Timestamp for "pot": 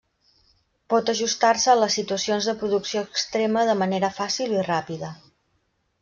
0.91-1.09